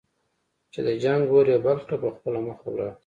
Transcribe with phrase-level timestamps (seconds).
[0.71, 2.91] چې د جنګ اور یې بل کړ په خپله مخه ولاړ.